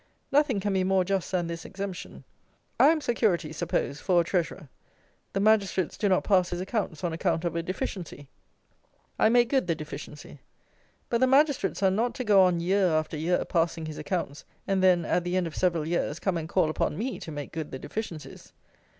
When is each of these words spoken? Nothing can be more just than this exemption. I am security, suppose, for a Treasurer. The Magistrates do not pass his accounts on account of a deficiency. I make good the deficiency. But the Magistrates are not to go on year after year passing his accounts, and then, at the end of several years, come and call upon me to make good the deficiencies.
Nothing 0.31 0.59
can 0.59 0.73
be 0.73 0.83
more 0.83 1.03
just 1.03 1.31
than 1.31 1.45
this 1.45 1.63
exemption. 1.63 2.23
I 2.79 2.87
am 2.87 3.01
security, 3.01 3.53
suppose, 3.53 3.99
for 3.99 4.19
a 4.19 4.23
Treasurer. 4.23 4.67
The 5.33 5.39
Magistrates 5.39 5.95
do 5.95 6.09
not 6.09 6.23
pass 6.23 6.49
his 6.49 6.59
accounts 6.59 7.03
on 7.03 7.13
account 7.13 7.45
of 7.45 7.55
a 7.55 7.61
deficiency. 7.61 8.27
I 9.19 9.29
make 9.29 9.47
good 9.49 9.67
the 9.67 9.75
deficiency. 9.75 10.39
But 11.09 11.19
the 11.19 11.27
Magistrates 11.27 11.83
are 11.83 11.91
not 11.91 12.15
to 12.15 12.23
go 12.23 12.41
on 12.41 12.59
year 12.61 12.87
after 12.87 13.15
year 13.15 13.45
passing 13.45 13.85
his 13.85 13.99
accounts, 13.99 14.43
and 14.67 14.81
then, 14.81 15.05
at 15.05 15.23
the 15.23 15.37
end 15.37 15.45
of 15.45 15.55
several 15.55 15.87
years, 15.87 16.17
come 16.19 16.35
and 16.35 16.49
call 16.49 16.71
upon 16.71 16.97
me 16.97 17.19
to 17.19 17.31
make 17.31 17.51
good 17.51 17.69
the 17.69 17.77
deficiencies. 17.77 18.53